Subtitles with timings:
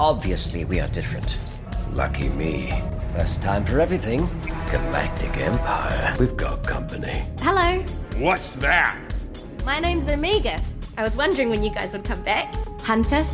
[0.00, 1.50] Obviously, we are different.
[1.92, 2.72] Lucky me.
[3.14, 4.28] First time for everything.
[4.70, 6.16] Galactic Empire.
[6.18, 7.24] We've got company.
[7.40, 7.82] Hello,
[8.18, 8.96] What's that?
[9.64, 10.60] my name's Omega.
[10.98, 12.52] I was wondering when you guys would come back.
[12.82, 13.26] Hunter,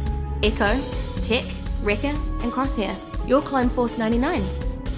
[0.42, 0.78] Echo,
[1.22, 1.44] Tech,
[1.82, 2.94] Wrecker, and Crosshair.
[3.28, 4.40] Your Clone Force 99.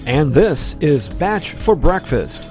[0.07, 2.45] And this is Batch for Breakfast,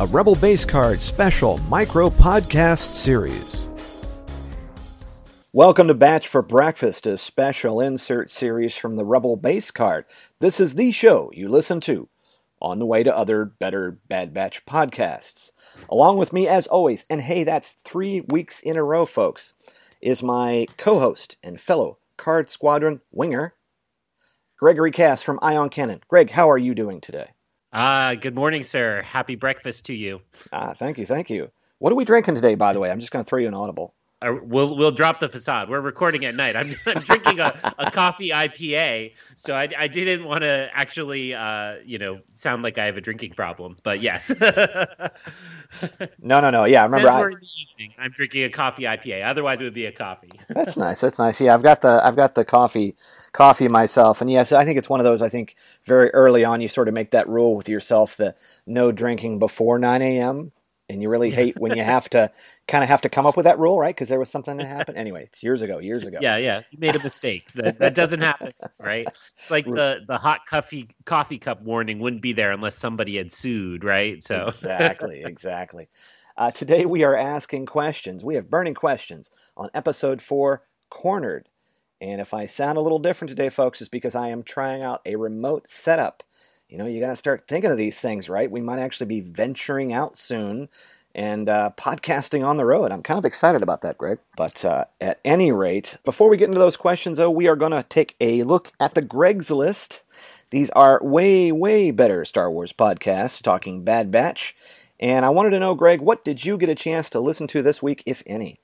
[0.00, 3.53] a Rebel Base Card special micro podcast series.
[5.54, 10.04] Welcome to Batch for Breakfast, a special insert series from the Rebel Base Card.
[10.40, 12.08] This is the show you listen to
[12.60, 15.52] on the way to other better Bad Batch podcasts.
[15.88, 19.52] Along with me, as always, and hey, that's three weeks in a row, folks,
[20.00, 23.54] is my co host and fellow Card Squadron winger,
[24.58, 26.00] Gregory Cass from Eye on Canon.
[26.08, 27.28] Greg, how are you doing today?
[27.72, 29.02] Ah, good morning, sir.
[29.02, 30.20] Happy breakfast to you.
[30.52, 31.52] Ah, thank you, thank you.
[31.78, 32.90] What are we drinking today, by the way?
[32.90, 33.94] I'm just going to throw you an audible.
[34.30, 35.68] We'll we'll drop the facade.
[35.68, 36.56] We're recording at night.
[36.56, 41.76] I'm, I'm drinking a, a coffee IPA, so I, I didn't want to actually, uh,
[41.84, 43.76] you know, sound like I have a drinking problem.
[43.82, 44.32] But yes,
[46.20, 46.64] No, no, no.
[46.64, 47.08] Yeah, I remember.
[47.08, 49.24] I, in the evening, I'm drinking a coffee IPA.
[49.26, 50.30] Otherwise, it would be a coffee.
[50.48, 51.00] That's nice.
[51.00, 51.40] That's nice.
[51.40, 52.96] Yeah, I've got the I've got the coffee
[53.32, 55.22] coffee myself, and yes, I think it's one of those.
[55.22, 58.34] I think very early on, you sort of make that rule with yourself: the
[58.66, 60.52] no drinking before nine a.m.
[60.88, 62.30] And you really hate when you have to
[62.68, 63.94] kind of have to come up with that rule, right?
[63.94, 64.98] Because there was something that happened.
[64.98, 65.78] Anyway, it's years ago.
[65.78, 66.18] Years ago.
[66.20, 66.60] yeah, yeah.
[66.70, 67.50] You made a mistake.
[67.54, 69.06] That that doesn't happen, right?
[69.08, 73.32] It's like the the hot coffee coffee cup warning wouldn't be there unless somebody had
[73.32, 74.22] sued, right?
[74.22, 75.88] So exactly, exactly.
[76.36, 78.24] Uh, today we are asking questions.
[78.24, 81.48] We have burning questions on episode four, Cornered.
[82.00, 85.00] And if I sound a little different today, folks, it's because I am trying out
[85.06, 86.22] a remote setup.
[86.74, 88.50] You know, you got to start thinking of these things, right?
[88.50, 90.68] We might actually be venturing out soon
[91.14, 92.90] and uh, podcasting on the road.
[92.90, 94.18] I'm kind of excited about that, Greg.
[94.36, 97.70] But uh, at any rate, before we get into those questions, though, we are going
[97.70, 100.02] to take a look at the Greg's List.
[100.50, 104.56] These are way, way better Star Wars podcasts talking Bad Batch.
[104.98, 107.62] And I wanted to know, Greg, what did you get a chance to listen to
[107.62, 108.58] this week, if any?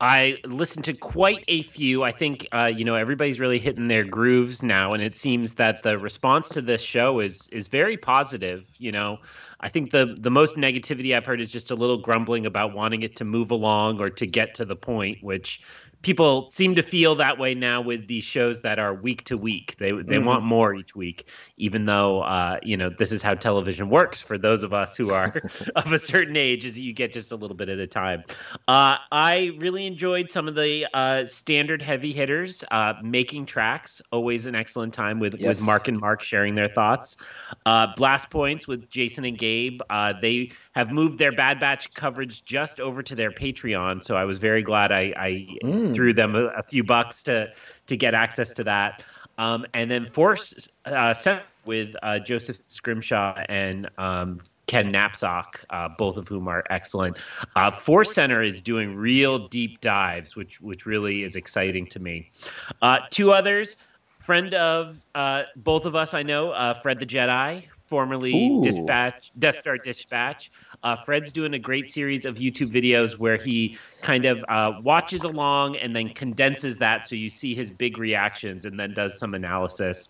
[0.00, 2.02] I listened to quite a few.
[2.02, 5.82] I think uh, you know everybody's really hitting their grooves now, and it seems that
[5.82, 8.68] the response to this show is is very positive.
[8.78, 9.18] You know,
[9.60, 13.02] I think the the most negativity I've heard is just a little grumbling about wanting
[13.02, 15.62] it to move along or to get to the point, which
[16.04, 19.76] people seem to feel that way now with these shows that are week to week.
[19.78, 20.24] They they Mhm.
[20.24, 21.26] want more each week,
[21.56, 25.10] even though uh, you know this is how television works for those of us who
[25.12, 25.32] are
[25.76, 26.64] of a certain age.
[26.64, 28.22] Is that you get just a little bit at a time.
[28.68, 34.00] Uh, I really enjoyed some of the uh, standard heavy hitters uh, Fantha Tracks.
[34.12, 35.48] Always an excellent time with Yes.
[35.48, 37.16] with Mark and Mark sharing their thoughts.
[37.66, 39.80] Uh, Blast points with Jason and Gabe.
[39.90, 44.24] Uh, they have moved their Bad Batch coverage just over to their Patreon, so I
[44.24, 45.94] was very glad I, I Mm.
[45.94, 47.52] threw them a, a few bucks to
[47.86, 49.02] to get access to that.
[49.38, 55.88] Um, and then Force uh, Center with uh, Joseph Scrimshaw and um, Ken Napzok, uh,
[55.98, 57.16] both of whom are excellent.
[57.56, 62.30] Uh, Force Center is doing real deep dives, which which really is exciting to me.
[62.82, 63.76] Uh, two others,
[64.20, 68.62] friend of uh, both of us, I know, uh, Fred the Jedi, formerly Ooh.
[68.62, 70.50] Dispatch, Death Star Dispatch.
[70.82, 75.24] Uh, Fred's doing a great series of YouTube videos where he kind of uh, watches
[75.24, 79.34] along and then condenses that so you see his big reactions and then does some
[79.34, 80.08] analysis.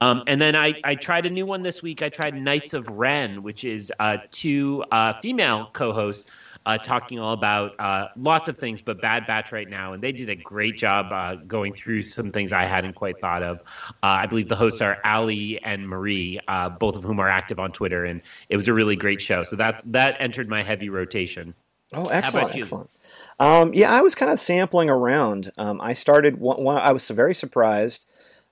[0.00, 2.02] Um, and then I, I tried a new one this week.
[2.02, 6.28] I tried Knights of Wren, which is uh, two uh, female co hosts
[6.66, 9.92] uh, talking all about uh, lots of things, but Bad Batch right now.
[9.92, 13.42] And they did a great job uh, going through some things I hadn't quite thought
[13.42, 13.60] of.
[14.02, 17.58] Uh, I believe the hosts are Ali and Marie, uh, both of whom are active
[17.58, 18.04] on Twitter.
[18.04, 19.42] And it was a really great show.
[19.42, 21.54] So that, that entered my heavy rotation.
[21.94, 22.90] Oh, excellent, excellent.
[23.38, 25.52] Um, yeah, I was kind of sampling around.
[25.58, 26.78] Um, I started one, one.
[26.78, 28.06] I was very surprised.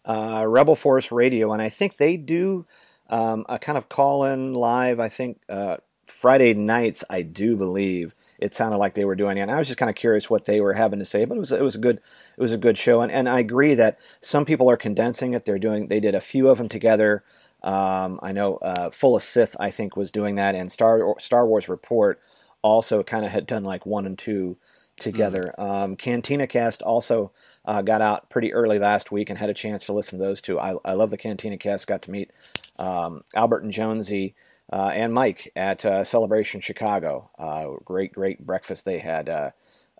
[0.05, 2.67] Uh, Rebel Force Radio, and I think they do
[3.09, 5.01] um, a kind of call-in live.
[5.01, 5.79] I think uh,
[6.11, 7.05] Friday nights.
[7.09, 9.43] I do believe it sounded like they were doing it.
[9.43, 11.41] And I was just kind of curious what they were having to say, but it
[11.41, 13.03] was it was a good it was a good show.
[13.03, 15.45] And, and I agree that some people are condensing it.
[15.45, 17.23] They're doing they did a few of them together.
[17.63, 21.47] Um, I know uh, Full of Sith I think was doing that, and Star Star
[21.47, 22.21] Wars Report
[22.63, 24.57] also kind of had done like one and two
[24.99, 25.55] together.
[25.59, 27.33] Um, Cantina Cast also
[27.65, 30.41] uh, got out pretty early last week and had a chance to listen to those
[30.41, 30.59] two.
[30.59, 31.87] I, I love the Cantina Cast.
[31.87, 32.31] Got to meet
[32.79, 34.35] um, Albert and Jonesy
[34.73, 37.31] uh, and Mike at uh, Celebration Chicago.
[37.39, 39.51] Uh, great, great breakfast they had uh,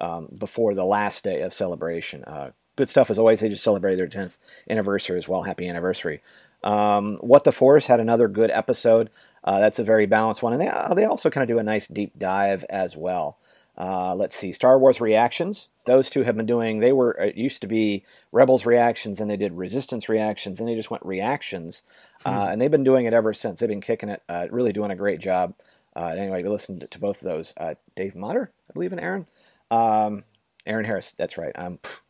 [0.01, 2.25] um, before the last day of Celebration.
[2.25, 3.41] Uh, good stuff as always.
[3.41, 4.39] They just celebrated their 10th
[4.69, 5.43] anniversary as well.
[5.43, 6.23] Happy anniversary.
[6.63, 9.11] Um, what the Force had another good episode.
[9.45, 12.19] That's a very balanced one, and they they also kind of do a nice deep
[12.19, 13.39] dive as well.
[13.81, 15.69] Uh, let's see, Star Wars reactions.
[15.87, 16.81] Those two have been doing.
[16.81, 20.75] They were it used to be Rebels reactions, and they did Resistance reactions, and they
[20.75, 21.83] just went reactions,
[22.25, 23.61] uh, and they've been doing it ever since.
[23.61, 25.55] They've been kicking it, uh, really doing a great job.
[25.95, 27.55] Uh, anyway, we listened to both of those.
[27.57, 29.27] Uh, Dave Motter, I believe, and Aaron.
[29.71, 30.25] Um,
[30.67, 31.15] Aaron Harris.
[31.17, 31.53] That's right.
[31.55, 32.01] Um, pff,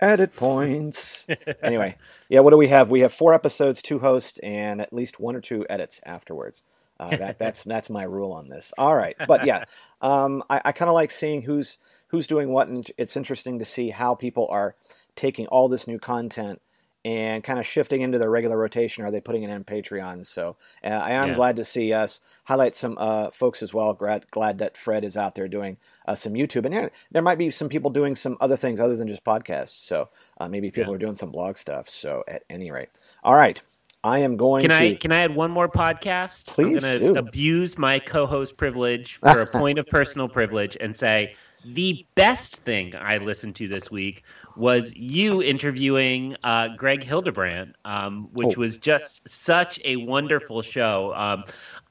[0.00, 1.26] edit points.
[1.62, 1.96] anyway,
[2.28, 2.40] yeah.
[2.40, 2.90] What do we have?
[2.90, 6.62] We have four episodes, two hosts, and at least one or two edits afterwards.
[7.00, 8.72] Uh, that, that's that's my rule on this.
[8.78, 9.64] All right, but yeah,
[10.00, 13.64] um, I, I kind of like seeing who's who's doing what, and it's interesting to
[13.64, 14.76] see how people are
[15.16, 16.60] taking all this new content
[17.06, 19.04] and kind of shifting into their regular rotation.
[19.04, 20.26] Are they putting it in Patreon?
[20.26, 21.34] So uh, I am Yeah.
[21.36, 23.94] glad to see us highlight some uh, folks as well.
[23.94, 25.76] Glad, glad that Fred is out there doing
[26.08, 28.96] uh, some YouTube, and yeah, there might be some people doing some other things other
[28.96, 29.78] than just podcasts.
[29.86, 30.08] So
[30.40, 30.96] uh, maybe people Yeah.
[30.96, 31.88] are doing some blog stuff.
[31.88, 32.90] So at any rate,
[33.22, 33.60] all right,
[34.02, 34.76] I am going Can to.
[34.76, 36.46] I can I add one more podcast?
[36.46, 37.16] Please I'm do.
[37.16, 41.36] abuse my co-host privilege for a point of personal privilege and say
[41.74, 44.24] the best thing I listened to this week
[44.54, 48.56] was you interviewing uh, Greg Hildebrandt, um, which Oh.
[48.56, 51.12] was just such a wonderful show.
[51.14, 51.44] Um,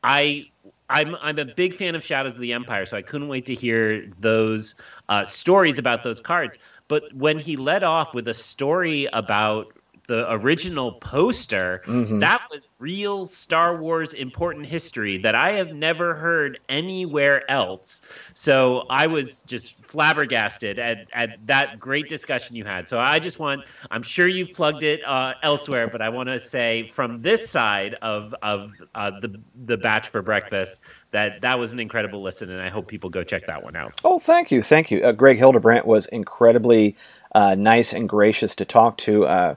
[0.04, 0.48] I.
[0.90, 3.56] I'm I'm a big fan of Shadows of the Empire, so I couldn't wait to
[3.56, 4.76] hear those
[5.10, 6.58] uh, stories about those cards.
[6.88, 9.74] But when he led off with a story about
[10.08, 12.20] the original poster, Mhm.
[12.20, 18.02] that was real Star Wars important history that I have never heard anywhere else.
[18.34, 22.88] So I was just flabbergasted at, at that great discussion you had.
[22.88, 23.62] So I just want,
[23.92, 27.96] I'm sure you've plugged it uh, elsewhere, but I want to say from this side
[28.02, 30.80] of, of uh, the, the batch for breakfast
[31.12, 33.94] that that was an incredible listen, and I hope people go check that one out.
[34.04, 35.02] Oh, thank you, thank you.
[35.02, 36.96] Uh, Greg Hildebrandt was incredibly
[37.34, 39.26] uh, nice and gracious to talk to.
[39.26, 39.56] Uh,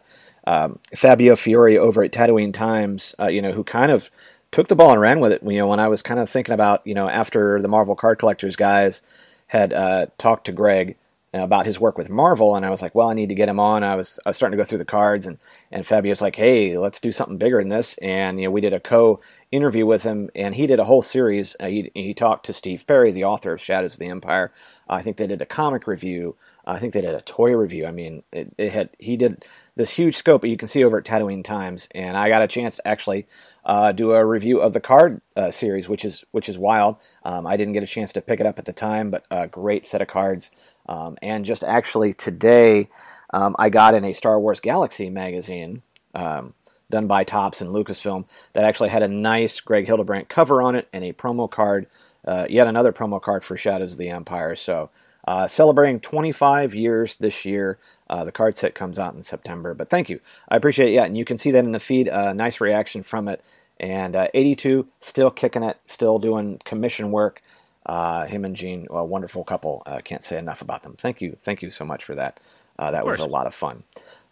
[0.49, 4.11] um, Fabio Fiore over at Tatooine Times, uh, you know, who kind of
[4.51, 5.43] took the ball and ran with it.
[5.43, 8.19] You know, when I was kind of thinking about, you know, after the Marvel card
[8.19, 9.03] collectors guys
[9.49, 10.97] had uh, talked to Greg
[11.35, 13.61] about his work with Marvel, and I was like, well, I need to get him
[13.61, 13.85] on.
[13.85, 15.37] I was I was starting to go through the cards, and
[15.71, 18.73] and Fabio's like, hey, let's do something bigger than this, and you know, we did
[18.73, 19.21] a co
[19.53, 21.57] interview with him, and he did a whole series.
[21.61, 24.51] Uh, he he talked to Steve Perry, the author of Shadows of the Empire.
[24.89, 26.37] I think they did a comic review.
[26.69, 27.87] I think they did a toy review.
[27.87, 29.45] I mean, it, it had he did
[29.75, 32.49] this huge scope that you can see over at Tatooine Times, and I got a
[32.49, 33.27] chance to actually
[33.65, 36.97] uh, do a review of the card uh, series, which is which is wild.
[37.25, 39.47] Um, I didn't get a chance to pick it up at the time, but a
[39.47, 40.51] great set of cards.
[40.87, 42.89] Um, and just actually today,
[43.33, 45.83] um, I got in a Star Wars Galaxy magazine
[46.15, 46.53] um,
[46.91, 50.89] done by Topps and Lucasfilm that actually had a nice Greg Hildebrandt cover on it
[50.93, 51.87] and a promo card,
[52.27, 54.55] uh, yet another promo card for Shadows of the Empire.
[54.55, 54.91] So.
[55.29, 57.77] Uh, celebrating 25 years this year.
[58.09, 59.75] Uh, the card set comes out in September.
[59.75, 60.21] But thank you.
[60.49, 60.93] I appreciate it.
[60.93, 62.09] Yeah, and you can see that in the feed.
[62.09, 63.45] Uh, nice reaction from it.
[63.79, 67.43] And uh, 82, still kicking it, still doing commission work.
[67.85, 69.83] Uh, him and Gene, a wonderful couple.
[69.85, 70.95] Uh, can't say enough about them.
[70.97, 71.37] Thank you.
[71.43, 72.41] Thank you so much for that.
[72.79, 73.83] Uh, that was a lot of fun.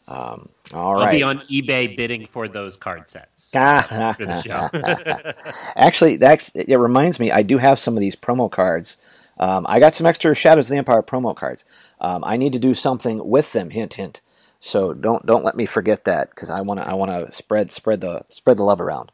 [0.08, 1.12] Um, all I'll right.
[1.12, 5.34] be on eBay bidding for those card sets after the show.
[5.76, 7.30] Actually, that's it reminds me.
[7.30, 8.96] I do have some of these promo cards.
[9.38, 11.64] Um, I got some extra Shadows of the Empire promo cards.
[12.00, 13.70] Um, I need to do something with them.
[13.70, 14.20] Hint, hint.
[14.58, 17.70] So don't don't let me forget that because I want to I want to spread
[17.70, 19.12] spread the spread the love around.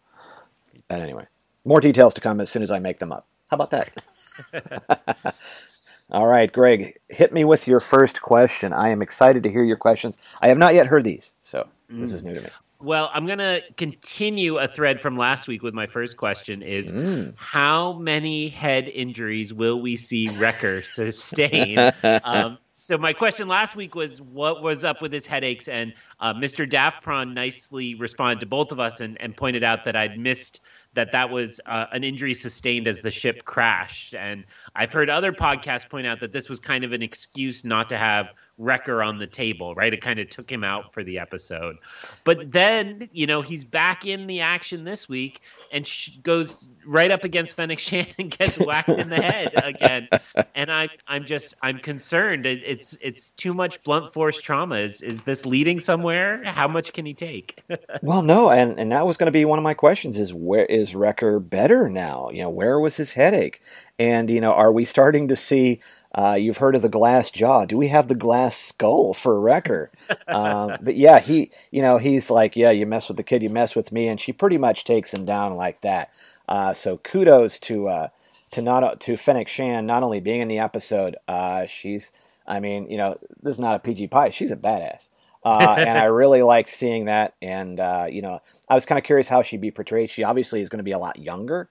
[0.89, 1.27] But anyway,
[1.65, 3.27] more details to come as soon as I make them up.
[3.49, 5.35] How about that?
[6.11, 8.73] All right, Greg, hit me with your first question.
[8.73, 10.17] I am excited to hear your questions.
[10.41, 12.49] I have not yet heard these, so this is new to me.
[12.83, 16.93] Well, I'm going to continue a thread from last week with my first question is
[17.37, 21.79] how many head injuries will we see Wrecker sustain?
[22.25, 26.35] um, so my question last week was what was up with his headaches and uh,
[26.35, 26.69] Mr.
[26.69, 30.61] Daftpron nicely responded to both of us and, and pointed out that I'd missed
[30.95, 34.15] that that was uh, an injury sustained as the ship crashed.
[34.15, 37.89] And I've heard other podcasts point out that this was kind of an excuse not
[37.91, 39.93] to have Wrecker on the table, right?
[39.93, 41.77] It kind of took him out for the episode.
[42.25, 45.41] But then, you know, he's back in the action this week
[45.73, 50.09] and sh- goes right up against Fennec Shand and gets whacked in the head again.
[50.55, 52.47] And I, I'm just, I'm concerned.
[52.47, 54.77] It, it's, it's too much blunt force trauma.
[54.77, 56.45] Is, is this leading somewhere?
[56.45, 57.63] How much can he take?
[58.03, 60.65] Well, no, and, and that was going to be one of my questions: is where
[60.67, 62.31] is Wrecker better now?
[62.31, 63.61] You know, where was his headache?
[64.03, 65.81] And you know, are we starting to see?
[66.15, 67.65] Uh, you've heard of the glass jaw.
[67.65, 69.91] Do we have the glass skull for Wrecker?
[70.29, 73.49] um, but yeah, he, you know, he's like, yeah, you mess with the kid, you
[73.49, 76.11] mess with me, and she pretty much takes him down like that.
[76.49, 78.09] Uh, so kudos to uh,
[78.51, 81.17] to not to Fennec Shand not only being in the episode.
[81.29, 82.11] Uh, she's,
[82.47, 84.31] I mean, you know, this is not a PG pie.
[84.31, 85.09] She's a badass.
[85.45, 87.35] uh, and I really like seeing that.
[87.41, 90.11] And uh, you know, I was kind of curious how she'd be portrayed.
[90.11, 91.71] She obviously is going to be a lot younger,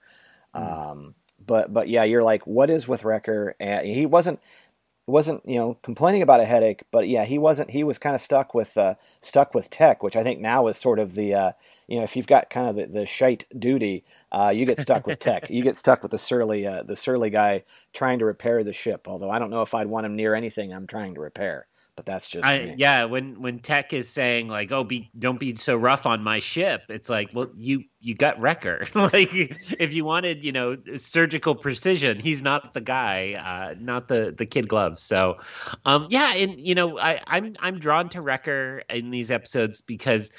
[0.54, 1.14] um,
[1.46, 3.54] but but yeah, you're like, what is with Wrecker?
[3.60, 4.40] And he wasn't
[5.06, 7.70] wasn't you know complaining about a headache, but yeah, he wasn't.
[7.70, 10.76] He was kind of stuck with uh, stuck with tech, which I think now is
[10.76, 11.52] sort of the uh,
[11.88, 15.06] you know if you've got kind of the, the shite duty, uh, you get stuck
[15.06, 15.50] with tech.
[15.50, 19.08] you get stuck with the surly uh, the surly guy trying to repair the ship.
[19.08, 22.06] Although I don't know if I'd want him near anything I'm trying to repair but
[22.06, 23.04] that's just I, yeah.
[23.04, 26.84] When when Tech is saying like, "Oh, be don't be so rough on my ship,"
[26.88, 28.86] it's like, well, you you got Wrecker.
[28.94, 34.34] like, if you wanted, you know, surgical precision, he's not the guy, uh, not the
[34.36, 35.02] the kid gloves.
[35.02, 35.36] So,
[35.84, 40.30] um, yeah, and you know, I, I'm I'm drawn to Wrecker in these episodes because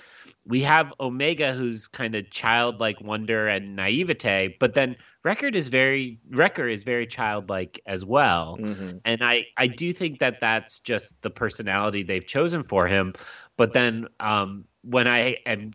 [0.45, 6.19] we have Omega, who's kind of childlike wonder and naivete, but then Record is very
[6.29, 8.97] Wrecker is very childlike as well, mm-hmm.
[9.05, 13.13] and I I do think that that's just the personality they've chosen for him.
[13.55, 15.71] But then um, when I am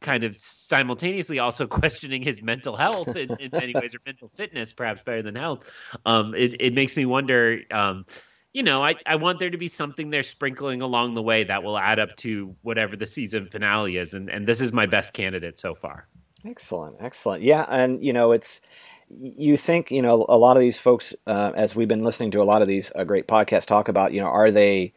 [0.00, 4.72] kind of simultaneously also questioning his mental health in, in many ways, or mental fitness,
[4.72, 5.70] perhaps better than health,
[6.06, 7.60] um, it it makes me wonder.
[7.70, 8.06] Um,
[8.54, 11.62] you know, I, I want there to be something they're sprinkling along the way that
[11.62, 14.14] will add up to whatever the season finale is.
[14.14, 16.08] And, and this is my best candidate so far.
[16.46, 16.96] Excellent.
[17.00, 17.42] Excellent.
[17.42, 17.66] Yeah.
[17.68, 18.60] And, you know, it's,
[19.08, 22.42] you think, you know, a lot of these folks, uh, as we've been listening to
[22.42, 24.92] a lot of these uh, great podcasts talk about, you know, are they,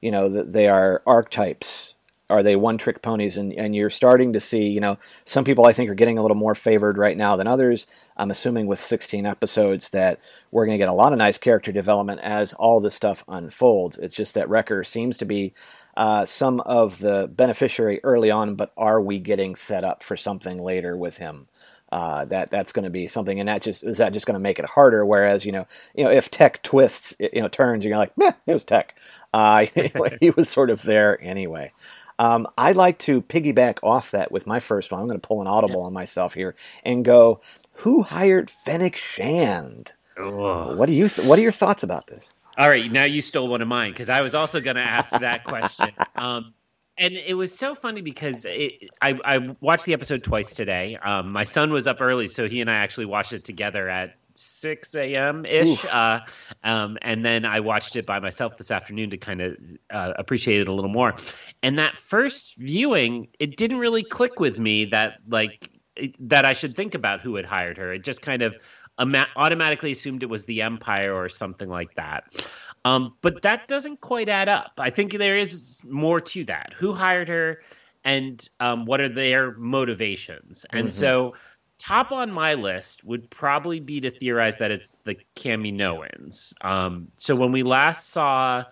[0.00, 1.94] you know, they are archetypes
[2.30, 5.66] are they one trick ponies and, and you're starting to see you know some people
[5.66, 8.80] i think are getting a little more favored right now than others i'm assuming with
[8.80, 10.18] 16 episodes that
[10.50, 13.98] we're going to get a lot of nice character development as all this stuff unfolds
[13.98, 15.52] it's just that wrecker seems to be
[15.96, 20.58] uh, some of the beneficiary early on but are we getting set up for something
[20.58, 21.46] later with him
[21.94, 24.40] uh, that that's going to be something, and that just is that just going to
[24.40, 25.06] make it harder.
[25.06, 28.52] Whereas you know, you know, if Tech twists, you know, turns, you're like, meh, it
[28.52, 28.96] was Tech.
[29.32, 29.66] Uh,
[30.20, 31.70] he was sort of there anyway.
[32.18, 35.00] Um, I like to piggyback off that with my first one.
[35.00, 35.86] I'm going to pull an audible yeah.
[35.86, 37.40] on myself here and go,
[37.78, 39.92] who hired Fennec Shand?
[40.18, 40.76] Ugh.
[40.76, 41.08] What do you?
[41.08, 42.34] Th- what are your thoughts about this?
[42.56, 45.10] All right, now you stole one of mine because I was also going to ask
[45.10, 45.90] that question.
[46.16, 46.54] Um,
[46.96, 50.96] and it was so funny because it, I, I, watched the episode twice today.
[51.04, 54.14] Um, my son was up early, so he and I actually watched it together at
[54.36, 55.44] 6 a.m.
[55.44, 55.84] ish.
[55.84, 56.20] Uh,
[56.62, 59.56] um, and then I watched it by myself this afternoon to kind of
[59.90, 61.16] uh, appreciate it a little more.
[61.62, 65.70] And that first viewing, it didn't really click with me that like
[66.18, 67.92] that I should think about who had hired her.
[67.92, 68.54] It just kind of
[68.98, 72.46] automatically assumed it was the Empire or something like that.
[72.84, 74.72] Um, but that doesn't quite add up.
[74.78, 76.74] I think there is more to that.
[76.76, 77.62] Who hired her,
[78.04, 80.66] and um, what are their motivations?
[80.70, 80.98] And mm-hmm.
[80.98, 81.34] so
[81.78, 86.52] top on my list would probably be to theorize that it's the Kaminoans.
[86.62, 88.64] Um, so when we last saw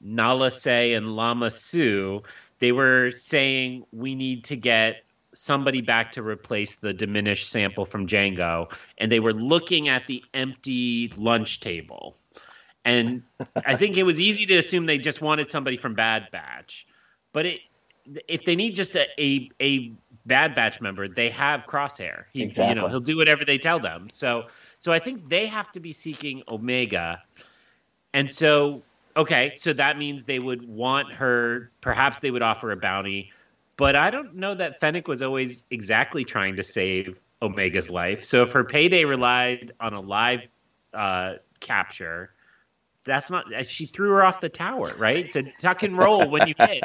[0.00, 2.22] Nala Se and Lama Su,
[2.58, 8.06] they were saying we need to get somebody back to replace the diminished sample from
[8.06, 12.16] Jango, and they were looking at the empty lunch table.
[12.84, 13.22] And
[13.64, 16.86] I think it was easy to assume they just wanted somebody from Bad Batch,
[17.32, 17.60] but it
[18.28, 19.92] if they need just a, a, a
[20.26, 22.24] Bad Batch member, they have Crosshair.
[22.32, 22.74] He, exactly.
[22.74, 24.08] You know, he'll do whatever they tell them.
[24.10, 24.46] So,
[24.78, 27.22] so I think they have to be seeking Omega,
[28.12, 28.82] and so
[29.16, 31.70] okay, so that means they would want her.
[31.80, 33.32] Perhaps they would offer a bounty,
[33.80, 38.22] but I don't know that Fennec was always exactly trying to save Omega's life.
[38.26, 40.40] So if her payday relied on a live
[40.92, 42.34] uh, capture,
[43.06, 46.54] that's not she threw her off the tower right said tuck and roll when you
[46.58, 46.84] hit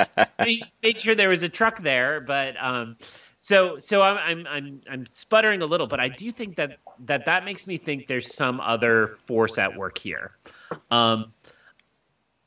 [0.82, 2.96] made sure there was a truck there but um
[3.46, 7.25] so so I'm, I'm I'm I'm sputtering a little, but I do think that that
[7.25, 10.32] that makes me think there's some other force at work here.
[10.90, 11.32] Um,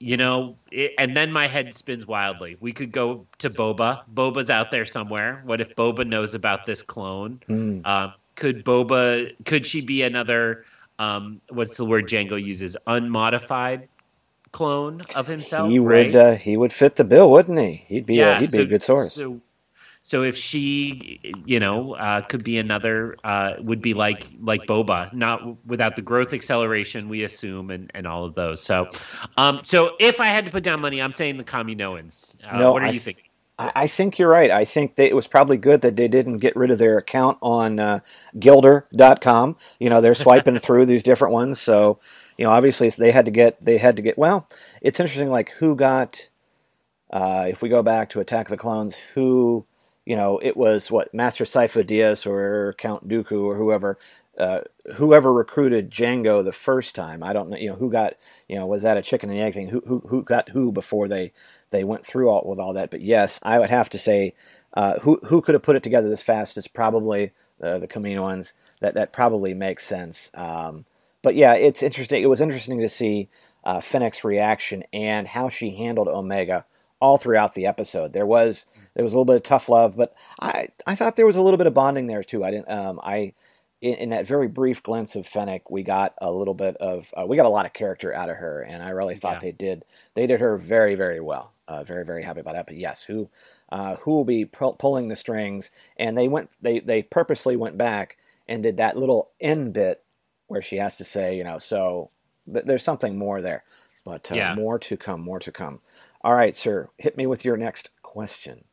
[0.00, 2.56] you know, it, and then my head spins wildly.
[2.60, 4.02] We could go to Boba.
[4.14, 5.42] Boba's out there somewhere.
[5.44, 7.40] What if Boba knows about this clone?
[7.48, 7.86] Mm.
[7.86, 9.34] Um, could Boba?
[9.44, 10.64] Could she be another?
[10.98, 12.76] Um, what's the word Jango uses?
[12.86, 13.88] Unmodified
[14.52, 15.70] clone of himself.
[15.70, 16.06] He right?
[16.06, 16.16] would.
[16.16, 17.84] Uh, he would fit the bill, wouldn't he?
[17.88, 18.16] He'd be.
[18.16, 19.14] Yeah, a, he'd so, be a good source.
[19.14, 19.40] So
[20.08, 25.12] so if she, you know, uh, could be another, uh, would be like like Boba,
[25.12, 28.62] not without the growth acceleration we assume, and, and all of those.
[28.62, 28.88] So,
[29.36, 32.36] um, so if I had to put down money, I'm saying the Kaminoans.
[32.42, 33.24] Uh, no, what are I you thinking?
[33.58, 34.50] I think you're right.
[34.50, 37.36] I think they, it was probably good that they didn't get rid of their account
[37.42, 38.00] on uh,
[38.38, 39.56] Gilder.com.
[39.78, 41.98] You know, they're swiping through these different ones, so
[42.38, 44.16] you know, obviously they had to get they had to get.
[44.16, 44.48] Well,
[44.80, 46.30] it's interesting, like who got.
[47.10, 49.66] Uh, if we go back to Attack of the Clones, who
[50.08, 53.98] you know, it was what Master Sifo Dyas or Count Dooku or whoever,
[54.38, 54.60] uh,
[54.94, 57.22] whoever recruited Jango the first time.
[57.22, 58.14] I don't know, you know, who got,
[58.48, 59.68] you know, was that a chicken and egg thing?
[59.68, 61.34] Who who who got who before they
[61.68, 62.90] they went through all with all that?
[62.90, 64.32] But yes, I would have to say,
[64.72, 68.54] uh, who who could have put it together this fast is probably uh, the Kaminoans.
[68.80, 70.30] that that probably makes sense.
[70.32, 70.86] Um,
[71.20, 72.22] but yeah, it's interesting.
[72.22, 73.28] It was interesting to see
[73.62, 76.64] uh, Fennec's reaction and how she handled Omega
[77.00, 78.12] all throughout the episode.
[78.12, 81.26] There was there was a little bit of tough love, but I I thought there
[81.26, 82.44] was a little bit of bonding there too.
[82.44, 83.34] I didn't um, I
[83.80, 87.24] in, in, that very brief glimpse of Fennec, we got a little bit of uh,
[87.26, 89.40] we got a lot of character out of her, and I really thought yeah.
[89.40, 91.52] they did they did her very very well.
[91.68, 92.66] Uh, very very happy about that.
[92.66, 93.28] But yes, who
[93.70, 95.70] uh, who will be pu- pulling the strings?
[95.96, 98.16] And they went they they purposely went back
[98.48, 100.02] and did that little end bit
[100.46, 102.10] where she has to say, you know, so
[102.52, 103.62] th- there's something more there,
[104.04, 104.54] but uh, yeah.
[104.54, 105.80] more to come, more to come.
[106.22, 108.64] All right, sir, hit me with your next question.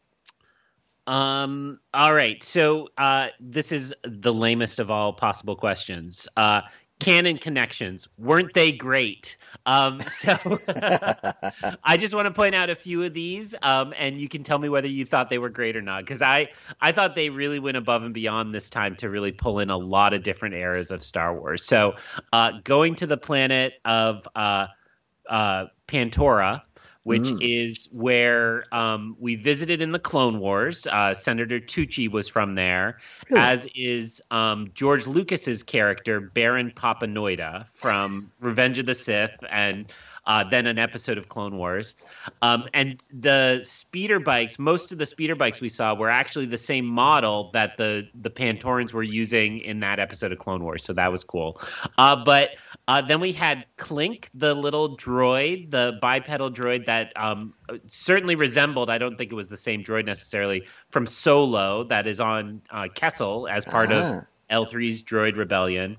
[1.07, 1.79] Um.
[1.93, 2.43] All right.
[2.43, 6.27] So, uh, this is the lamest of all possible questions.
[6.35, 6.61] Uh,
[6.99, 9.37] canon connections weren't they great?
[9.67, 10.01] Um.
[10.01, 10.31] So,
[11.83, 13.53] I just want to point out a few of these.
[13.61, 13.93] Um.
[13.99, 16.49] And you can tell me whether you thought they were great or not, because I
[16.81, 19.77] I thought they really went above and beyond this time to really pull in a
[19.77, 21.63] lot of different eras of Star Wars.
[21.63, 21.93] So,
[22.33, 24.65] uh, going to the planet of uh,
[25.29, 26.63] uh, Pantora
[27.05, 27.37] which mm.
[27.39, 30.87] is where um, we visited in the Clone Wars.
[30.87, 32.97] Uh, Senator Chuchi was from there,
[33.29, 33.41] really?
[33.43, 39.85] as is um, George Lucas's character Baron Papanoida from Revenge of the Sith and
[40.25, 41.93] uh, then an episode of Clone Wars.
[42.41, 46.57] Um, and the speeder bikes, most of the speeder bikes we saw were actually the
[46.57, 50.83] same model that the the Pantorans were using in that episode of Clone Wars.
[50.83, 51.61] So that was cool.
[51.99, 52.55] Uh, but
[52.87, 57.53] uh, then we had Clink, the little droid, the bipedal droid that um,
[57.87, 58.89] certainly resembled.
[58.89, 62.87] I don't think it was the same droid necessarily from Solo that is on uh,
[62.93, 64.21] Kessel as part of ah.
[64.51, 65.97] L3's Droid Rebellion.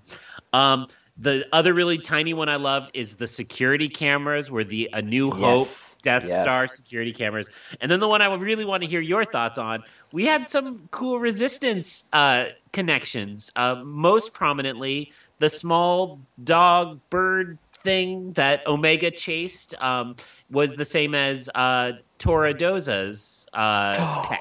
[0.52, 0.86] Um,
[1.18, 5.30] the other really tiny one I loved is the security cameras, where the A New
[5.30, 5.96] Hope yes.
[6.02, 6.42] Death yes.
[6.42, 7.48] Star security cameras.
[7.80, 9.82] And then the one I would really want to hear your thoughts on.
[10.12, 13.50] We had some cool resistance uh, connections.
[13.56, 20.16] Uh, most prominently, the small dog bird thing that Omega chased um,
[20.50, 24.40] was the same as uh, Torra Doza's uh, pet.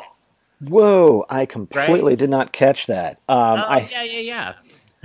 [0.61, 1.25] Whoa!
[1.29, 2.19] I completely right?
[2.19, 3.19] did not catch that.
[3.27, 4.53] Um, oh, I, yeah, yeah, yeah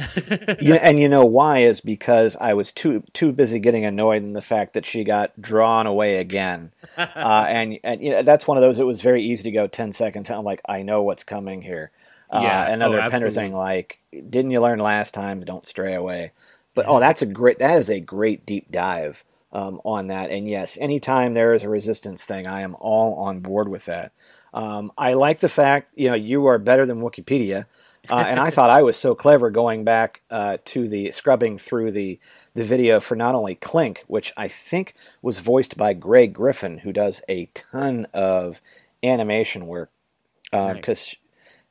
[0.61, 4.33] you, and you know why is because I was too too busy getting annoyed in
[4.33, 8.57] the fact that she got drawn away again, uh, and and you know, that's one
[8.57, 8.79] of those.
[8.79, 10.31] It was very easy to go ten seconds.
[10.31, 11.91] I'm like, I know what's coming here.
[12.31, 15.41] Uh, yeah, another oh, Pender thing like, didn't you learn last time?
[15.41, 16.33] Don't stray away.
[16.75, 17.59] But oh, that's a great.
[17.59, 20.31] That is a great deep dive um, on that.
[20.31, 24.13] And yes, anytime there is a resistance thing, I am all on board with that.
[24.55, 27.67] Um, I like the fact you know you are better than Wikipedia.
[28.09, 31.93] Uh, and I thought I was so clever going back uh, to the scrubbing through
[31.93, 32.19] the
[32.55, 36.93] the video for not only Clink, which I think was voiced by Greg Griffin, who
[36.93, 38.61] does a ton of
[39.03, 39.91] animation work,
[40.51, 41.17] because uh, nice.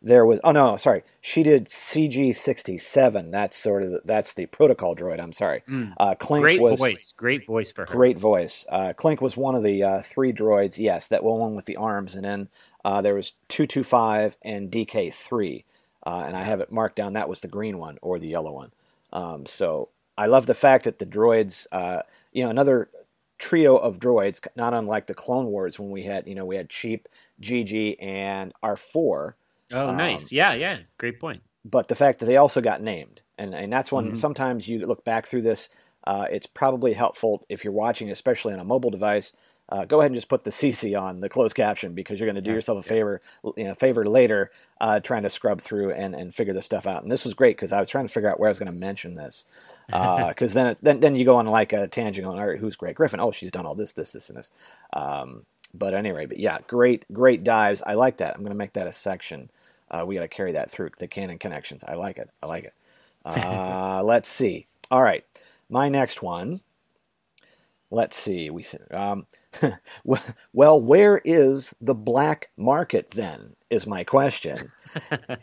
[0.02, 3.32] There was oh no sorry she did CG sixty seven.
[3.32, 5.20] That's sort of the, that's the protocol droid.
[5.20, 5.64] I'm sorry.
[5.68, 5.94] Mm.
[5.98, 7.92] Uh, Klink great was voice, great voice for her.
[7.92, 8.66] Great voice.
[8.70, 10.78] Uh, Klink was one of the uh, three droids.
[10.78, 12.50] Yes, that one with the arms, and then
[13.04, 15.66] there was two two five and DK three
[16.06, 17.14] uh, and I have it marked down.
[17.14, 18.72] That was the green one or the yellow one.
[19.12, 22.90] Um, so I love the fact that the droids, uh, you know, another
[23.38, 26.70] trio of droids, not unlike the Clone Wars when we had, you know, we had
[26.70, 27.08] Cheap,
[27.42, 29.34] GG, and R4.
[29.72, 30.32] Oh, um, nice.
[30.32, 30.80] Yeah, yeah.
[30.98, 31.42] Great point.
[31.66, 34.14] But the fact that they also got named, and and that's when mm-hmm.
[34.16, 35.70] sometimes you look back through this.
[36.06, 39.34] Uh, it's probably helpful if you're watching, especially on a mobile device,
[39.72, 42.36] uh, go ahead and just put the CC on the closed caption because you're going
[42.36, 43.22] to do yourself a favor,
[43.56, 44.52] you know, favor later,
[44.82, 47.04] uh, trying to scrub through and, and figure this stuff out.
[47.04, 48.72] And this was great because I was trying to figure out where I was going
[48.72, 49.46] to mention this.
[49.86, 52.76] Because uh, then, then then you go on like a tangent on, all right, who's
[52.76, 53.20] Greg Griffin?
[53.20, 54.50] Oh, she's done all this, this, this, and this.
[54.92, 57.84] Um, but anyway, but yeah, great, great dives.
[57.86, 58.34] I like that.
[58.34, 59.52] I'm going to make that a section.
[59.92, 61.84] Uh, we got to carry that through the canon connections.
[61.88, 62.30] I like it.
[62.42, 62.74] I like it.
[63.26, 64.68] Uh, let's see.
[64.92, 65.26] All right,
[65.70, 66.62] my next one
[67.92, 68.50] let's see.
[68.50, 69.26] We um,
[70.54, 73.56] well, where is the black market then?
[73.70, 74.72] Is my question.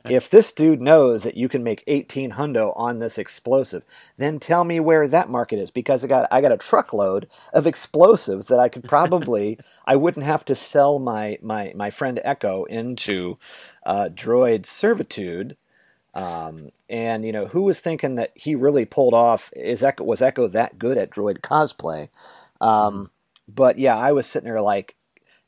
[0.08, 3.84] if this dude knows that you can make eighteen hundo on this explosive,
[4.16, 7.66] then tell me where that market is because I got I got a truckload of
[7.66, 12.64] explosives that I could probably I wouldn't have to sell my my my friend Echo
[12.64, 13.38] into
[13.84, 15.56] uh, droid servitude
[16.16, 19.52] um, and you know, who was thinking that he really pulled off?
[19.54, 22.08] Is Echo was Echo that good at droid cosplay?
[22.58, 23.10] Um,
[23.46, 24.96] but yeah, I was sitting there like,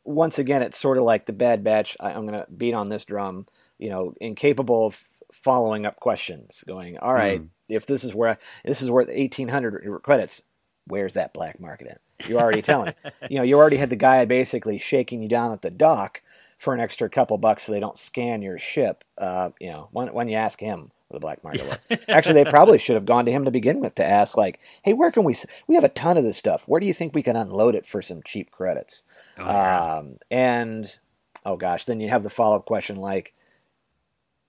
[0.09, 1.97] once again, it's sort of like the Bad Batch.
[2.01, 3.47] I, am gonna beat on this drum.
[3.79, 6.65] You know, incapable of following up questions.
[6.67, 7.49] Going, all right, mm.
[7.69, 10.43] if this is where I, this is worth 1,800 credits,
[10.87, 12.01] where's that black market at?
[12.27, 12.95] You're already telling.
[13.31, 16.23] you know, you already had the guy basically shaking you down at the dock
[16.59, 19.05] for an extra couple bucks so they don't scan your ship.
[19.17, 21.99] Uh, you know, when, when you ask him, the black market was.
[22.09, 24.93] Actually, they probably should have gone to him to begin with to ask, like, "Hey,
[24.93, 25.35] where can we?
[25.67, 26.65] We have a ton of this stuff.
[26.67, 29.03] Where do you think we can unload it for some cheap credits?"
[29.39, 29.99] Oh.
[30.01, 30.99] Um, and
[31.47, 33.33] oh gosh, then you have the follow up question like,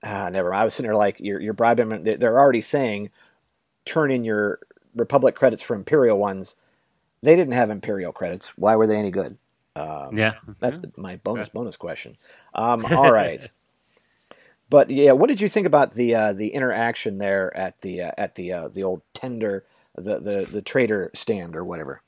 [0.02, 0.60] ah, never mind.
[0.60, 2.02] I was sitting there like, you're, you're bribing them.
[2.04, 3.10] They're already saying,
[3.84, 4.60] turn in your
[4.94, 6.56] Republic credits for Imperial ones.
[7.22, 8.56] They didn't have Imperial credits.
[8.56, 9.38] Why were they any good?
[9.76, 10.34] Um, yeah.
[10.58, 12.16] that's my bonus bonus question.
[12.54, 13.48] Um, all right.
[14.70, 18.12] But yeah, what did you think about the uh, the interaction there at the uh,
[18.16, 19.64] at the uh, the old tender
[19.96, 22.02] the, the the trader stand or whatever?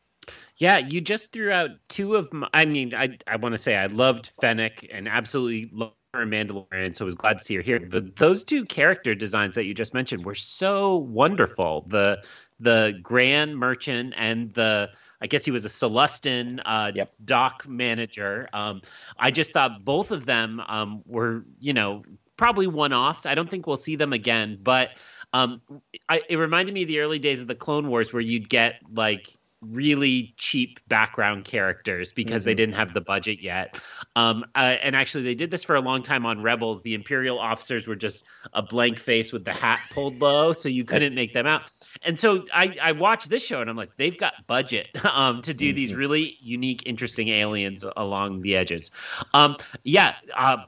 [0.57, 2.48] Yeah, you just threw out two of my.
[2.55, 6.31] I mean, I I want to say I loved Fennec and absolutely loved her in
[6.31, 7.81] Mandalorian, so I was glad to see her here.
[7.81, 11.85] But those two character designs that you just mentioned were so wonderful.
[11.88, 12.22] The
[12.61, 14.90] the Grand Merchant and the
[15.22, 17.12] I guess he was a Celestin uh, Yep.
[17.24, 18.48] dock manager.
[18.52, 18.82] Um,
[19.18, 22.02] I just thought both of them um, were, you know,
[22.37, 23.24] probably one offs.
[23.24, 24.90] I don't think we'll see them again, but
[25.32, 25.62] um,
[26.08, 28.80] I, it reminded me of the early days of the Clone Wars where you'd get
[28.92, 33.79] like really cheap background characters because they didn't have the budget yet.
[34.16, 36.83] Um, uh, and actually, they did this for a long time on Rebels.
[36.83, 40.85] The Imperial officers were just a blank face with the hat pulled low, so you
[40.85, 41.62] couldn't make them out.
[42.03, 45.55] And so I, I watched this show and I'm like, they've got budget um, to
[45.55, 48.90] do these really unique, interesting aliens along the edges.
[49.33, 50.16] Um, yeah.
[50.35, 50.59] Uh,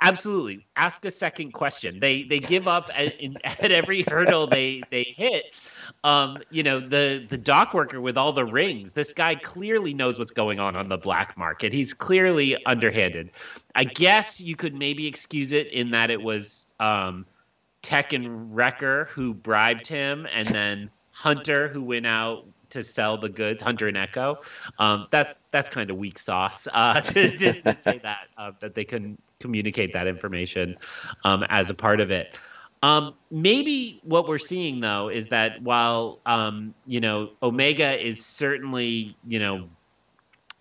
[0.00, 4.82] absolutely ask a second question they they give up at, in, at every hurdle they
[4.90, 5.54] they hit
[6.02, 10.18] um you know the the dock worker with all the rings this guy clearly knows
[10.18, 13.30] what's going on on the black market he's clearly underhanded
[13.74, 17.26] i guess you could maybe excuse it in that it was um
[17.82, 23.28] tech and wrecker who bribed him and then hunter who went out to sell the
[23.28, 24.40] goods, Hunter and Echo.
[24.80, 28.74] Um, that's that's kind of weak sauce uh, to, to, to say that uh, that
[28.74, 30.76] they couldn't communicate that information
[31.24, 32.36] um, as a part of it.
[32.84, 39.16] Um, maybe what we're seeing though is that while um, you know Omega is certainly
[39.26, 39.70] you know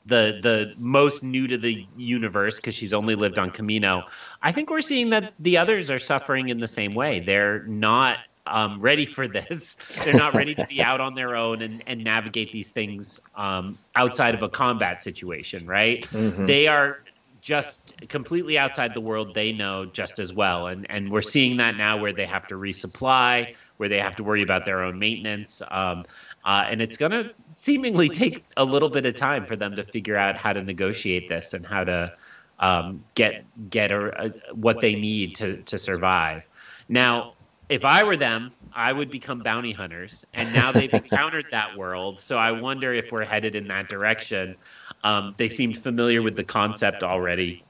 [0.06, 4.04] the the most new to the universe because she's only lived on Kamino.
[4.42, 7.20] I think we're seeing that the others are suffering in the same way.
[7.20, 9.76] They're not um, ready for this.
[10.06, 13.78] They're not ready to be out on their own and, and navigate these things um,
[13.96, 16.08] outside of a combat situation, right?
[16.46, 17.00] They are
[17.44, 20.68] just completely outside the world they know just as well.
[20.68, 24.24] And, and we're seeing that now where they have to resupply, where they have to
[24.24, 25.62] worry about their own maintenance.
[25.70, 26.06] Um,
[26.46, 29.84] uh, and it's going to seemingly take a little bit of time for them to
[29.84, 32.14] figure out how to negotiate this and how to
[32.60, 36.44] um, get get a, a, what they need to, to survive.
[36.88, 37.33] Now,
[37.70, 42.20] if I were them, I would become bounty hunters, and now they've encountered that world.
[42.20, 44.56] So I wonder if we're headed in that direction.
[45.04, 47.64] Um, they seemed familiar with the concept already.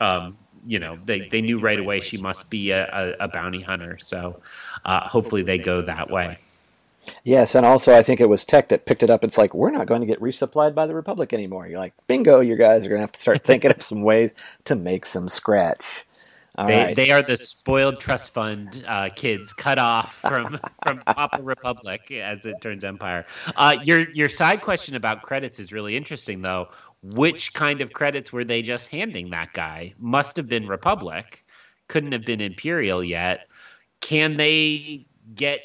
[0.00, 2.86] Um, you know, they, they knew right away she must be a,
[3.20, 3.98] a, a bounty hunter.
[3.98, 4.40] So
[4.84, 6.38] uh, hopefully they go that way.
[7.24, 9.24] Yes, and also I think it was Tech that picked it up.
[9.24, 11.66] It's like we're not going to get resupplied by the Republic anymore.
[11.66, 14.32] You're like, bingo, you guys are going to have to start thinking of some ways
[14.64, 16.04] to make some scratch.
[16.58, 16.96] All They, right.
[16.96, 22.44] they are the spoiled trust fund uh, kids cut off from from Papa Republic as
[22.44, 23.24] it turns Empire.
[23.56, 26.68] Uh, your your side question about credits is really interesting though.
[27.02, 29.94] Which kind of credits were they just handing that guy?
[30.00, 31.44] Must have been Republic,
[31.86, 33.46] couldn't have been Imperial yet.
[34.00, 35.60] Can they get?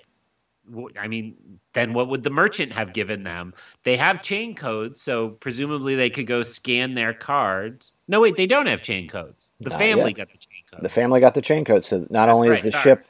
[0.98, 1.36] I mean,
[1.74, 3.54] then what would the merchant have given them?
[3.84, 7.92] They have chain codes, so presumably they could go scan their cards.
[8.08, 9.52] No, wait, they don't have chain codes.
[9.60, 10.18] The Not family yet.
[10.18, 10.38] got the
[10.82, 12.84] the family got the chain code, so not only right, is the sorry.
[12.84, 13.06] ship,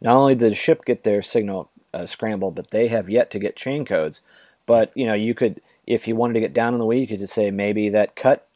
[0.00, 3.38] not only did the ship get their signal uh, scrambled, but they have yet to
[3.38, 4.22] get chain codes.
[4.66, 7.06] But you know, you could, if you wanted to get down on the way, you
[7.06, 8.48] could just say maybe that cut.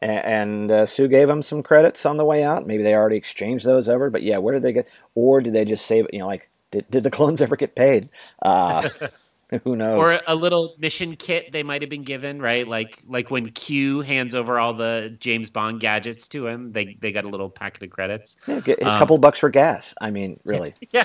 [0.00, 2.66] a- And uh, Sue gave them some credits on the way out.
[2.66, 4.10] Maybe they already exchanged those over.
[4.10, 4.88] But yeah, where did they get?
[5.14, 6.14] Or did they just save it?
[6.14, 8.08] You know, like did, did the clones ever get paid?
[8.42, 8.88] Uh,
[9.64, 10.14] who knows?
[10.14, 12.66] or a little mission kit they might have been given, right?
[12.68, 17.12] Like like when Q hands over all the James Bond gadgets to him, they they
[17.12, 18.36] got a little packet of credits.
[18.46, 19.94] Yeah, a Um, couple bucks for gas.
[20.00, 20.74] I mean, really.
[20.92, 21.04] Yeah,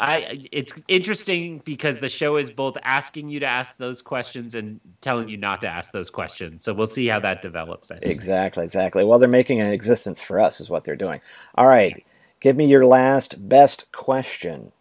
[0.00, 4.80] I it's interesting because the show is both asking you to ask those questions and
[5.00, 6.64] telling you not to ask those questions.
[6.64, 7.90] So we'll see how that develops.
[8.02, 9.04] Exactly, exactly.
[9.04, 11.20] Well, they're making an existence for us, is what they're doing.
[11.56, 12.04] All right,
[12.40, 14.72] give me your last best question.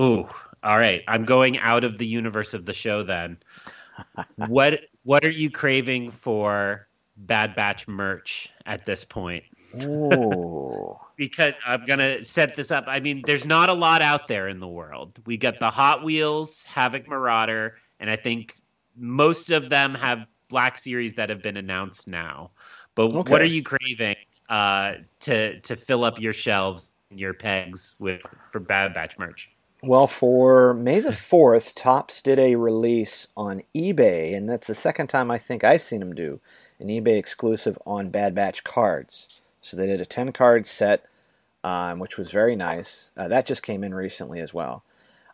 [0.00, 0.26] Ooh,
[0.62, 1.02] all right.
[1.08, 3.38] I'm going out of the universe of the show then.
[4.36, 9.44] what what are you craving for Bad Batch merch at this point?
[9.74, 12.84] Ooh, because I'm gonna set this up.
[12.88, 15.20] I mean, there's not a lot out there in the world.
[15.26, 18.56] We got the Hot Wheels Havoc Marauder, and I think
[18.96, 22.52] most of them have Black Series that have been announced now.
[22.94, 23.30] But Okay.
[23.30, 24.16] what are you craving
[24.48, 28.22] uh, to to fill up your shelves and your pegs with
[28.52, 29.51] for Bad Batch merch?
[29.84, 35.08] Well, for May the 4th, Topps did a release on eBay, and that's the second
[35.08, 36.38] time I think I've seen them do
[36.78, 39.42] an eBay exclusive on Bad Batch cards.
[39.60, 41.04] So they did a 10 card set,
[41.64, 43.10] um, which was very nice.
[43.16, 44.84] Uh, that just came in recently as well.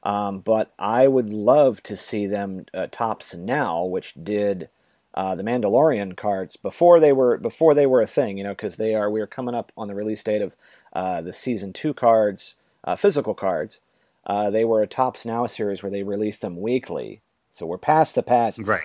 [0.02, 4.70] Um, but I would love to see them uh, Topps now, which did
[5.12, 8.76] uh, the Mandalorian cards before they were before they were a thing, you know, because
[8.76, 10.56] they are we are coming up on the release date of
[10.94, 13.82] uh, the season two cards, uh, physical cards.
[14.28, 17.22] Uh, they were a Topps Now series where they released them weekly.
[17.50, 18.58] So we're past the patch.
[18.58, 18.84] Right.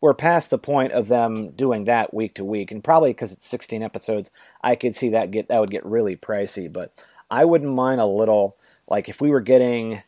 [0.00, 3.46] We're past the point of them doing that week to week, and probably because it's
[3.46, 6.70] 16 episodes, I could see that get that would get really pricey.
[6.70, 8.56] But I wouldn't mind a little,
[8.88, 10.02] like if we were getting,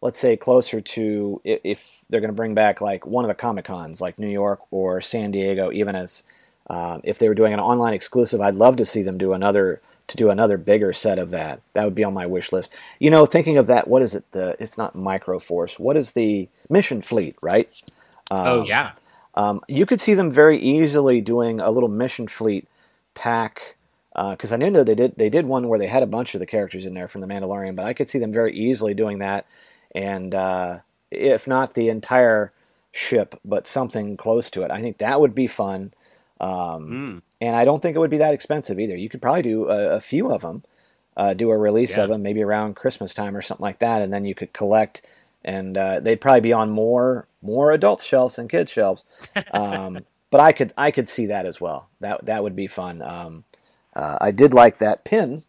[0.00, 3.64] let's say, closer to if they're going to bring back like one of the Comic
[3.66, 6.24] Cons, like New York or San Diego, even as
[6.68, 9.80] um, if they were doing an online exclusive, I'd love to see them do another
[10.08, 11.60] to do another bigger set of that.
[11.72, 12.72] That would be on my wish list.
[12.98, 14.30] You know, thinking of that, what is it?
[14.32, 15.78] The it's not Microforce.
[15.78, 17.36] What is the Mission Fleet?
[17.40, 17.68] Right?
[18.30, 18.92] Um, oh yeah.
[19.34, 22.66] Um, you could see them very easily doing a little Mission Fleet
[23.14, 23.76] pack
[24.14, 26.34] because uh, I know that they did they did one where they had a bunch
[26.34, 28.94] of the characters in there from the Mandalorian, but I could see them very easily
[28.94, 29.46] doing that,
[29.94, 30.78] and uh,
[31.10, 32.52] if not the entire
[32.92, 34.70] ship, but something close to it.
[34.70, 35.92] I think that would be fun.
[36.40, 37.22] Um, mm.
[37.40, 38.96] And I don't think it would be that expensive either.
[38.96, 40.64] You could probably do a, a few of them,
[41.16, 42.04] uh, do a release yeah.
[42.04, 45.02] of them maybe around Christmas time or something like that, and then you could collect.
[45.44, 49.04] And uh, they'd probably be on more more adult shelves than kids shelves.
[49.52, 51.88] Um, but I could I could see that as well.
[52.00, 53.00] That that would be fun.
[53.02, 53.44] Um,
[53.94, 55.44] uh, I did like that pin,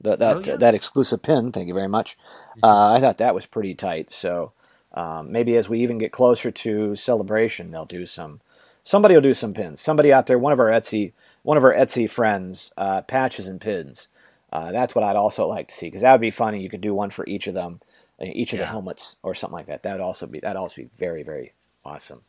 [0.00, 0.56] that that, oh, yeah.
[0.56, 1.52] that exclusive pin.
[1.52, 2.16] Thank you very much.
[2.50, 2.64] Mm-hmm.
[2.64, 4.10] Uh, I thought that was pretty tight.
[4.10, 4.52] So
[4.94, 8.40] um, maybe as we even get closer to celebration, they'll do some
[8.88, 9.82] somebody will do some pins.
[9.82, 13.60] Somebody out there, one of our Etsy, one of our Etsy friends, uh, patches and
[13.60, 14.08] pins.
[14.50, 16.62] Uh, that's what I'd also like to see because that would be funny.
[16.62, 17.80] You could do one for each of them,
[18.18, 18.64] uh, each of yeah.
[18.64, 19.82] the helmets or something like that.
[19.82, 21.52] That would also be that also be very very
[21.84, 22.22] awesome.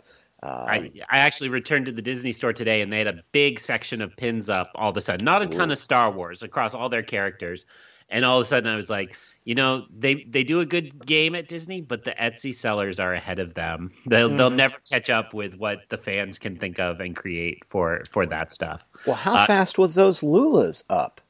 [0.44, 3.62] Um, I, I actually returned to the Disney store today and they had a big
[3.62, 5.24] section of pins up all of a sudden.
[5.24, 7.66] Not a ton of Star Wars across all their characters.
[8.10, 11.06] And all of a sudden I was like, you know they they do a good
[11.06, 13.92] game at Disney, but the Etsy sellers are ahead of them.
[14.06, 14.38] They'll mm.
[14.38, 18.26] they'll never catch up with what the fans can think of and create for for
[18.28, 18.82] that stuff.
[19.06, 21.22] Well, how uh, fast was those Lulas up?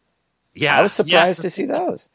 [0.53, 1.43] Yeah, I was surprised yeah.
[1.43, 2.09] to see those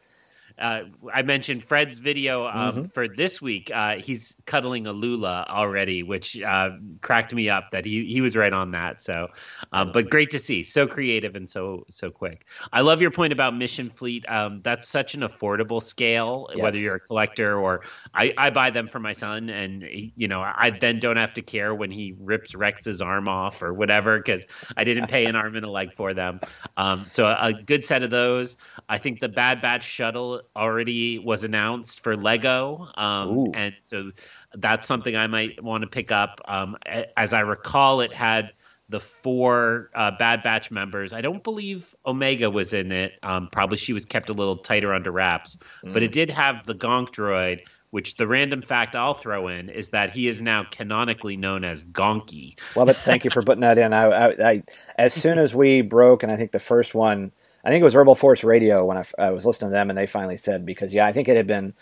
[0.58, 2.84] uh, I mentioned Fred's video um, mm-hmm.
[2.86, 3.70] for this week.
[3.74, 8.36] Uh, he's cuddling a Lula already, which uh, cracked me up that he, he was
[8.36, 9.02] right on that.
[9.02, 9.28] So,
[9.72, 10.62] um, but great to see.
[10.62, 12.46] So creative and so so quick.
[12.72, 14.24] I love your point about Mission Fleet.
[14.28, 16.62] Um, that's such an affordable scale, yes.
[16.62, 17.82] whether you're a collector or
[18.14, 19.84] I, I buy them for my son, and
[20.16, 23.74] you know I then don't have to care when he rips Rex's arm off or
[23.74, 26.40] whatever because I didn't pay an arm and a leg for them.
[26.76, 28.56] Um, so a, a good set of those.
[28.88, 34.12] I think the Bad Batch shuttle already was announced for Lego, um, and so
[34.54, 36.40] that's something I might want to pick up.
[36.46, 36.76] Um,
[37.16, 38.52] as I recall, it had
[38.88, 41.12] the four uh, Bad Batch members.
[41.12, 43.12] I don't believe Omega was in it.
[43.22, 45.92] Um, probably she was kept a little tighter under wraps, mm.
[45.92, 47.60] but it did have the Gonk droid.
[47.90, 51.84] Which the random fact I'll throw in is that he is now canonically known as
[51.84, 52.58] Gonky.
[52.74, 53.92] Well, but thank you for putting that in.
[53.92, 54.62] I, I, I
[54.98, 57.30] as soon as we broke, and I think the first one
[57.64, 59.98] I think it was Rebel Force Radio when I, I, was listening to them, and
[59.98, 61.74] they finally said because yeah, I think it had been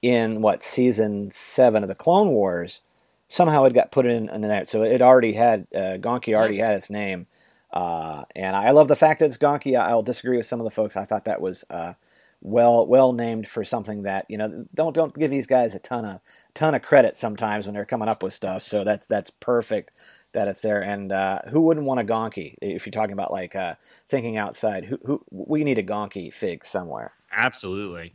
[0.00, 2.80] in what season seven of the Clone Wars.
[3.28, 6.76] Somehow it got put in in that, so it already had uh, Gonky already had
[6.76, 7.26] its name,
[7.72, 9.78] uh, and I love the fact that it's Gonky.
[9.78, 10.96] I'll disagree with some of the folks.
[10.96, 11.94] I thought that was uh,
[12.40, 16.04] well well named for something that you know don't don't give these guys a ton
[16.04, 16.20] of
[16.54, 18.62] ton of credit sometimes when they're coming up with stuff.
[18.62, 19.90] So that's that's perfect
[20.36, 20.82] that it's there.
[20.82, 23.74] And uh, who wouldn't want a Gonky if you're talking about like uh,
[24.08, 24.84] thinking outside?
[24.84, 27.12] Who, who we need a Gonky fig somewhere.
[27.32, 28.14] Absolutely.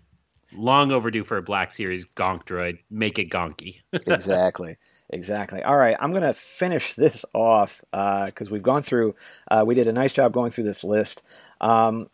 [0.54, 2.80] Long overdue for a Black Series Gonk droid.
[2.90, 3.80] Make it Gonky.
[3.94, 4.78] exactly.
[5.10, 5.62] Exactly.
[5.62, 9.16] All right, I'm going to finish this off because uh, we've gone through.
[9.50, 11.24] Uh, we did a nice job going through this list.
[11.60, 12.08] Um,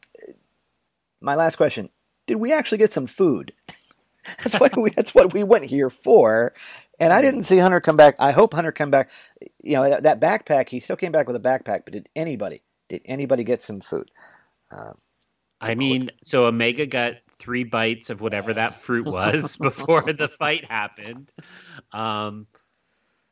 [1.22, 1.90] my last question:
[2.26, 3.54] Did we actually get some food?
[4.44, 4.90] that's what we.
[4.92, 6.54] That's what we went here for.
[7.00, 8.16] And I didn't see Hunter come back.
[8.20, 9.10] I hope Hunter come back.
[9.64, 10.70] You know that, that backpack.
[10.70, 11.84] He still came back with a backpack.
[11.86, 12.62] But did anybody?
[12.90, 14.10] Did anybody get some food?
[14.72, 14.94] Uh,
[15.60, 20.66] I mean, so Omega got three bites of whatever that fruit was before the fight
[20.66, 21.32] happened.
[21.92, 22.48] Um,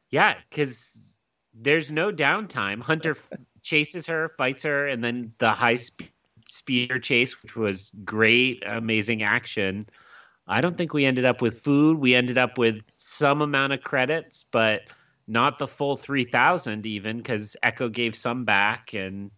[0.10, 1.18] yeah, because
[1.54, 2.82] there's no downtime.
[2.82, 3.18] Hunter
[3.62, 6.10] chases her, fights her, and then the high speed
[6.48, 9.88] speeder chase, which was great, amazing action.
[10.48, 11.98] I don't think we ended up with food.
[11.98, 14.82] We ended up with some amount of credits, but
[15.28, 19.32] not the full 3000 even because Echo gave some back and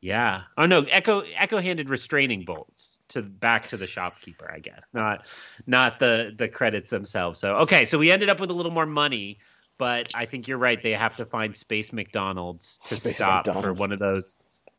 [0.00, 0.42] Yeah.
[0.58, 4.90] Oh no, Echo Echo handed restraining bolts to back to the shopkeeper, I guess.
[4.92, 5.26] Not
[5.66, 7.38] not the the credits themselves.
[7.38, 9.38] So okay, so we ended up with a little more money,
[9.78, 10.82] but I think you're right.
[10.82, 14.34] They have to find Space McDonald's to Space stop for one of those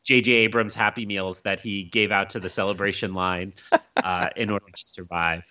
[0.08, 0.32] J.J.
[0.32, 3.52] Abrams Happy Meals that he gave out to the celebration line
[3.98, 5.42] uh, in order to survive.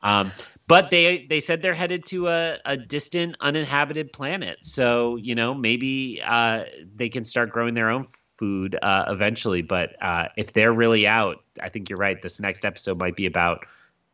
[0.00, 0.32] Um,
[0.66, 4.64] but they they said they're headed to a, a distant, uninhabited planet.
[4.64, 6.64] So you know maybe uh,
[6.96, 8.06] they can start growing their own
[8.38, 9.60] food uh, eventually.
[9.60, 12.22] But uh, if they're really out, I think you're right.
[12.22, 13.66] This next episode might be about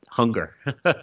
[0.08, 0.56] hunger.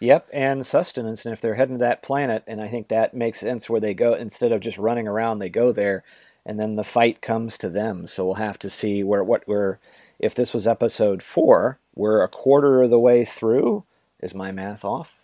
[0.00, 1.24] Yep, and sustenance.
[1.24, 3.94] And if they're heading to that planet, and I think that makes sense where they
[3.94, 6.04] go instead of just running around, they go there,
[6.46, 8.06] and then the fight comes to them.
[8.06, 9.78] So we'll have to see where what we're.
[10.18, 13.84] If this was episode four, we're a quarter of the way through.
[14.20, 15.20] Is my math off?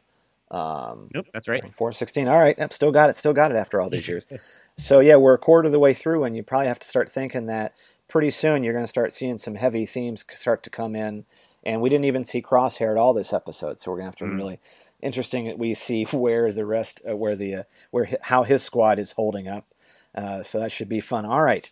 [0.51, 1.73] Um, nope, that's right.
[1.73, 2.27] Four sixteen.
[2.29, 3.17] All right, yep, still got it.
[3.17, 4.27] Still got it after all these years.
[4.77, 7.11] so yeah, we're a quarter of the way through, and you probably have to start
[7.11, 7.75] thinking that
[8.09, 11.25] pretty soon you're going to start seeing some heavy themes start to come in.
[11.65, 14.17] And we didn't even see Crosshair at all this episode, so we're going to have
[14.17, 14.37] to Mm.
[14.37, 14.61] really
[15.03, 18.99] interesting that we see where the rest, uh, where the uh, where how his squad
[18.99, 19.67] is holding up.
[20.15, 21.25] Uh, so that should be fun.
[21.25, 21.71] All right,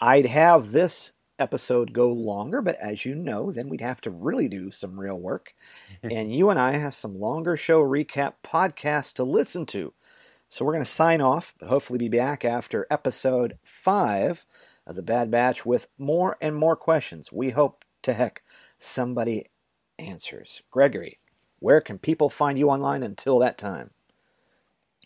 [0.00, 4.48] I'd have this episode go longer, but as you know, then we'd have to really
[4.48, 5.54] do some real work.
[6.02, 9.92] and you and I have some longer show recap podcasts to listen to.
[10.48, 14.44] So we're going to sign off, but hopefully be back after episode five
[14.86, 17.32] of the Bad Batch with more and more questions.
[17.32, 18.42] We hope to heck
[18.76, 19.46] somebody
[19.98, 20.62] answers.
[20.70, 21.18] Gregory,
[21.60, 23.90] where can people find you online until that time?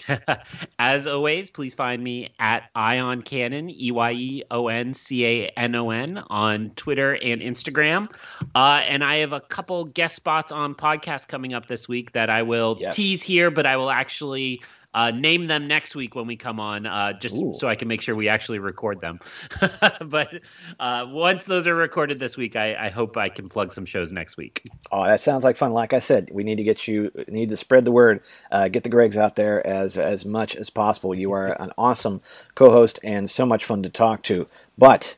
[0.79, 5.25] As always, please find me at Eye on Canon, E Y E O N C
[5.25, 8.13] A N O N, on Twitter and Instagram.
[8.55, 12.29] Uh, and I have a couple guest spots on podcasts coming up this week that
[12.31, 12.97] I will Yes.
[12.97, 14.63] tease here, but I will actually
[14.95, 17.53] uh, name them next week when we come on, uh, just Ooh.
[17.55, 19.19] so I can make sure we actually record them.
[20.07, 20.41] but
[20.79, 24.13] uh, once those are recorded this week, I, I hope I can plug some shows
[24.13, 24.63] next week.
[24.93, 25.73] Oh, that sounds like fun.
[25.73, 28.85] Like I said, we need to get you need to spread the word, uh, get
[28.85, 31.15] the Gregs out there as as much as possible.
[31.15, 32.23] You are an awesome
[32.55, 34.47] co-host and so much fun to talk to.
[34.79, 35.17] But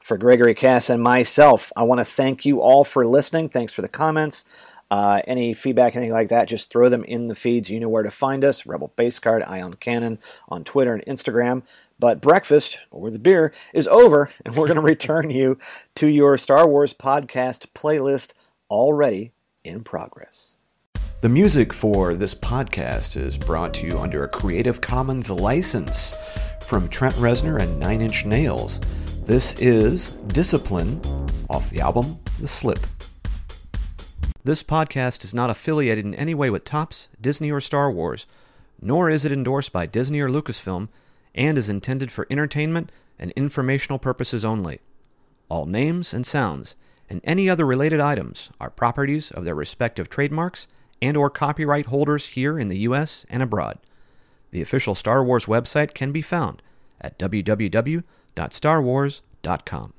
[0.00, 3.48] for Gregory Cass and myself, I want to thank you all for listening.
[3.48, 4.44] Thanks for the comments.
[4.94, 7.68] Uh, any feedback, anything like that, just throw them in the feeds.
[7.68, 8.64] You know where to find us.
[8.64, 11.64] Rebel Base Card, Eye on Canon on Twitter and Instagram.
[11.98, 15.58] But breakfast or the beer is over, and we're going to return you
[15.96, 18.34] to your Star Wars podcast playlist
[18.70, 19.32] already
[19.64, 20.54] in progress.
[21.22, 26.14] The music for this podcast is brought to you under a Creative Commons license
[26.60, 28.80] from Trent Reznor and Nine Inch Nails.
[29.24, 31.00] This is Discipline
[31.50, 32.86] off the album The Slip.
[34.44, 38.26] This podcast is not affiliated in any way with Topps, Disney, or Star Wars,
[38.78, 40.88] nor is it endorsed by Disney or Lucasfilm,
[41.34, 44.80] and is intended for entertainment and informational purposes only.
[45.48, 46.76] All names and sounds
[47.08, 50.68] and any other related items are properties of their respective trademarks
[51.00, 53.78] and or copyright holders here in the US and abroad.
[54.50, 56.62] The official Star Wars website can be found
[57.00, 59.94] at www.starwars.com.